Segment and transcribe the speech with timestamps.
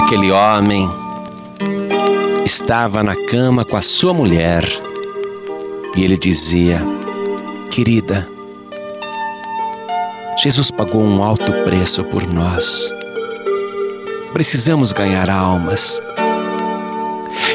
[0.00, 0.90] aquele homem
[2.44, 4.64] estava na cama com a sua mulher
[5.94, 6.80] e ele dizia:
[7.70, 8.26] Querida,
[10.42, 12.90] Jesus pagou um alto preço por nós.
[14.32, 16.00] Precisamos ganhar almas.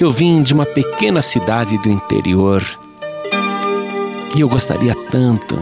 [0.00, 2.62] Eu vim de uma pequena cidade do interior
[4.34, 5.58] e eu gostaria tanto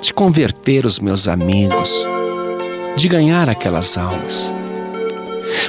[0.00, 2.06] de converter os meus amigos,
[2.96, 4.52] de ganhar aquelas almas.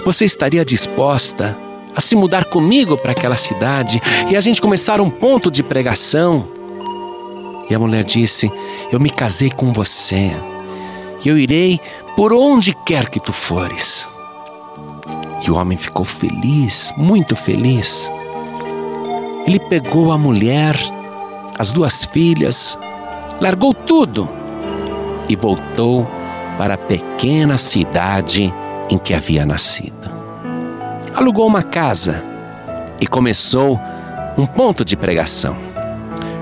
[0.06, 1.58] Você estaria disposta
[1.96, 6.48] a se mudar comigo para aquela cidade e a gente começar um ponto de pregação?
[7.70, 8.52] E a mulher disse:
[8.92, 10.32] Eu me casei com você
[11.24, 11.80] e eu irei
[12.16, 14.10] por onde quer que tu fores.
[15.46, 18.12] E o homem ficou feliz, muito feliz.
[19.46, 20.76] Ele pegou a mulher,
[21.58, 22.78] as duas filhas,
[23.42, 24.30] largou tudo
[25.28, 26.08] e voltou
[26.58, 28.54] para a pequena cidade
[28.94, 30.12] em que havia nascido.
[31.16, 32.24] Alugou uma casa
[33.02, 33.80] e começou
[34.38, 35.58] um ponto de pregação.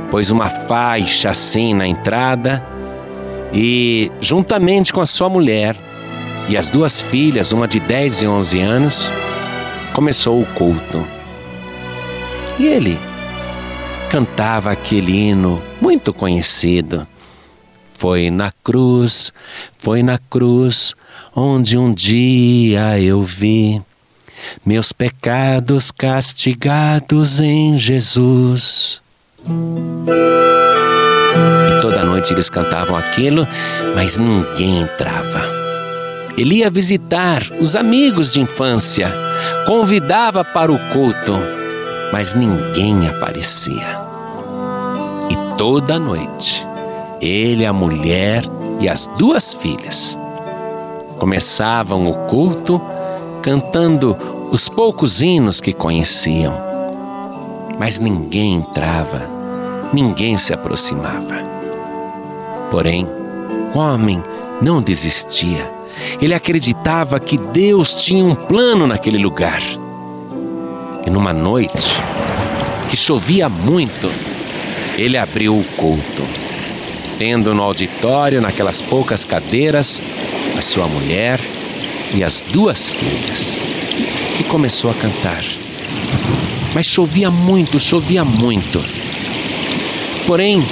[0.09, 2.61] Pôs uma faixa assim na entrada
[3.53, 5.77] e, juntamente com a sua mulher
[6.49, 9.11] e as duas filhas, uma de 10 e 11 anos,
[9.93, 11.05] começou o culto.
[12.59, 12.99] E ele
[14.09, 17.07] cantava aquele hino muito conhecido.
[18.01, 19.31] Foi na cruz,
[19.77, 20.95] foi na cruz,
[21.35, 23.79] onde um dia eu vi
[24.65, 28.99] meus pecados castigados em Jesus.
[31.67, 33.47] E toda noite eles cantavam aquilo,
[33.93, 35.45] mas ninguém entrava.
[36.35, 39.13] Ele ia visitar os amigos de infância,
[39.67, 41.37] convidava para o culto,
[42.11, 43.95] mas ninguém aparecia.
[45.29, 46.65] E toda noite,
[47.21, 48.43] ele, a mulher
[48.79, 50.17] e as duas filhas
[51.19, 52.81] começavam o culto
[53.43, 54.17] cantando
[54.51, 56.53] os poucos hinos que conheciam.
[57.77, 59.19] Mas ninguém entrava,
[59.93, 61.35] ninguém se aproximava.
[62.71, 63.07] Porém,
[63.73, 64.23] o homem
[64.61, 65.63] não desistia.
[66.21, 69.61] Ele acreditava que Deus tinha um plano naquele lugar.
[71.05, 72.01] E numa noite
[72.89, 74.11] que chovia muito,
[74.97, 76.23] ele abriu o culto,
[77.21, 80.01] tendo no auditório, naquelas poucas cadeiras,
[80.57, 81.39] a sua mulher
[82.15, 83.59] e as duas filhas.
[84.39, 85.43] E começou a cantar.
[86.73, 88.83] Mas chovia muito, chovia muito.
[90.25, 90.63] Porém,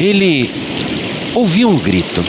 [0.00, 0.50] ele
[1.36, 2.20] ouviu um grito.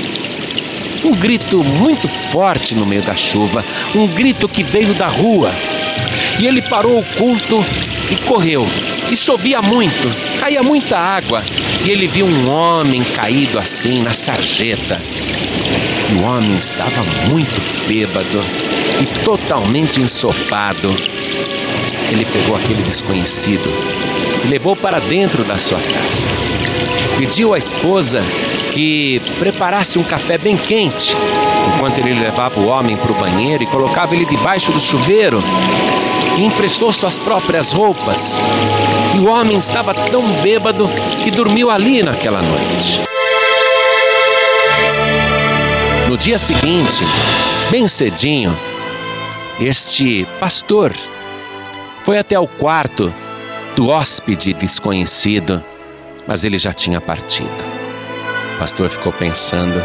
[1.03, 3.66] Um grito muito forte no meio da chuva,
[3.96, 5.51] um grito que veio da rua.
[6.40, 7.66] E ele parou o culto
[8.12, 8.63] e correu.
[9.12, 11.41] E chovia muito, caía muita água.
[11.85, 15.01] E ele viu um homem caído assim na sarjeta.
[16.11, 18.44] E o homem estava muito bêbado
[19.01, 20.94] e totalmente ensopado.
[22.11, 23.69] Ele pegou aquele desconhecido
[24.45, 26.25] e levou para dentro da sua casa.
[27.17, 28.23] Pediu à esposa
[28.73, 31.16] que preparasse um café bem quente,
[31.75, 35.44] enquanto ele levava o homem para o banheiro e colocava ele debaixo do chuveiro.
[36.37, 38.37] E emprestou suas próprias roupas.
[39.15, 40.87] E o homem estava tão bêbado
[41.23, 43.01] que dormiu ali naquela noite.
[46.07, 47.03] No dia seguinte,
[47.69, 48.55] bem cedinho,
[49.59, 50.93] este pastor
[52.03, 53.13] foi até o quarto
[53.75, 55.63] do hóspede desconhecido,
[56.25, 57.49] mas ele já tinha partido.
[58.55, 59.83] O pastor ficou pensando.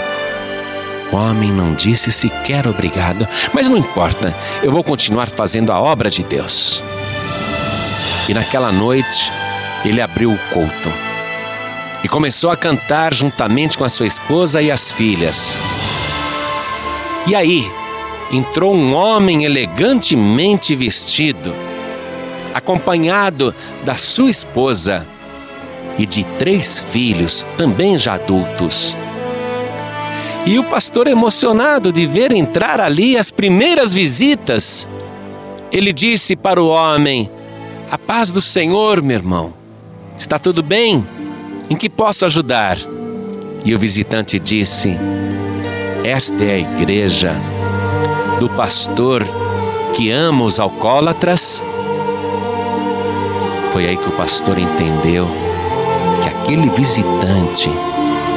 [1.12, 6.09] O homem não disse sequer obrigado, mas não importa, eu vou continuar fazendo a obra
[6.09, 6.83] de Deus.
[8.27, 9.31] E naquela noite,
[9.84, 10.91] ele abriu o culto
[12.03, 15.55] e começou a cantar juntamente com a sua esposa e as filhas.
[17.27, 17.71] E aí,
[18.33, 21.55] entrou um homem elegantemente vestido,
[22.55, 23.55] acompanhado
[23.85, 25.06] da sua esposa
[25.99, 28.97] e de três filhos, também já adultos.
[30.44, 34.89] E o pastor, emocionado de ver entrar ali as primeiras visitas,
[35.71, 37.31] ele disse para o homem:
[37.91, 39.53] A paz do Senhor, meu irmão.
[40.19, 41.06] Está tudo bem?
[41.71, 42.77] Em que posso ajudar?
[43.65, 44.97] E o visitante disse:
[46.03, 47.41] Esta é a igreja
[48.41, 49.25] do pastor
[49.94, 51.65] que ama os alcoólatras.
[53.71, 55.29] Foi aí que o pastor entendeu
[56.21, 57.71] que aquele visitante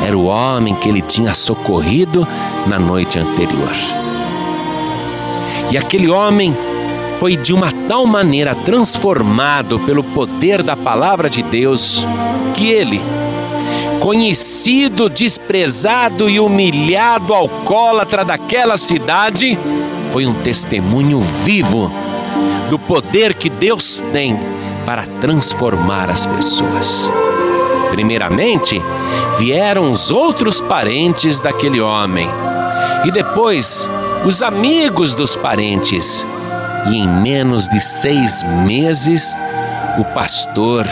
[0.04, 2.28] era o homem que ele tinha socorrido
[2.68, 3.72] na noite anterior.
[5.72, 6.56] E aquele homem
[7.20, 12.06] foi de uma tal maneira transformado pelo poder da palavra de Deus
[12.54, 13.02] que ele,
[14.00, 19.58] conhecido, desprezado e humilhado alcoólatra daquela cidade,
[20.12, 21.92] foi um testemunho vivo
[22.70, 24.38] do poder que Deus tem
[24.86, 27.12] para transformar as pessoas.
[27.96, 28.84] Primeiramente,
[29.38, 32.28] vieram os outros parentes daquele homem,
[33.06, 33.90] e depois
[34.26, 36.28] os amigos dos parentes.
[36.90, 39.34] E em menos de seis meses,
[39.98, 40.86] o pastor,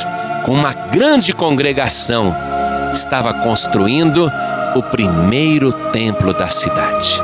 [0.46, 2.34] com uma grande congregação,
[2.94, 4.32] estava construindo
[4.74, 7.22] o primeiro templo da cidade.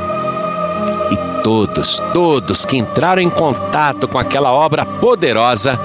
[1.10, 5.80] E todos, todos que entraram em contato com aquela obra poderosa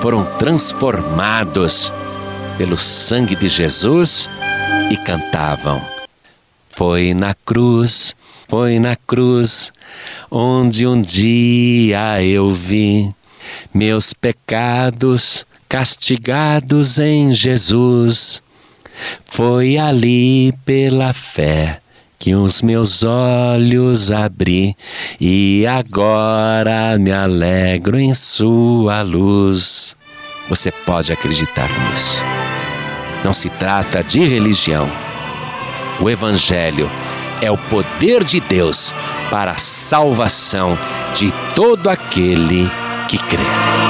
[0.00, 1.92] foram transformados
[2.60, 4.28] pelo sangue de Jesus
[4.90, 5.80] e cantavam:
[6.68, 8.14] Foi na cruz,
[8.48, 9.72] foi na cruz,
[10.30, 13.10] onde um dia eu vi
[13.72, 18.42] meus pecados castigados em Jesus.
[19.24, 21.80] Foi ali pela fé
[22.18, 24.76] que os meus olhos abri
[25.18, 29.96] e agora me alegro em Sua luz.
[30.50, 32.22] Você pode acreditar nisso.
[33.24, 34.90] Não se trata de religião.
[36.00, 36.90] O Evangelho
[37.42, 38.94] é o poder de Deus
[39.30, 40.78] para a salvação
[41.14, 42.70] de todo aquele
[43.08, 43.89] que crê.